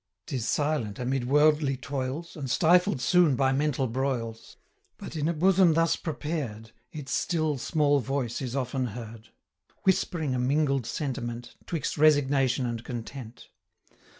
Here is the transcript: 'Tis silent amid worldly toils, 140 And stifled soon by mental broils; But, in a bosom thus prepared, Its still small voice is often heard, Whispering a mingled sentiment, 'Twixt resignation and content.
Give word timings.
'Tis 0.25 0.47
silent 0.47 0.97
amid 0.97 1.27
worldly 1.29 1.77
toils, 1.77 2.35
140 2.35 2.39
And 2.39 2.49
stifled 2.49 3.01
soon 3.01 3.35
by 3.35 3.51
mental 3.51 3.85
broils; 3.85 4.57
But, 4.97 5.15
in 5.15 5.27
a 5.27 5.31
bosom 5.33 5.75
thus 5.75 5.95
prepared, 5.95 6.71
Its 6.91 7.11
still 7.11 7.59
small 7.59 7.99
voice 7.99 8.41
is 8.41 8.55
often 8.55 8.87
heard, 8.97 9.29
Whispering 9.83 10.33
a 10.33 10.39
mingled 10.39 10.87
sentiment, 10.87 11.55
'Twixt 11.67 11.99
resignation 11.99 12.65
and 12.65 12.83
content. 12.83 13.49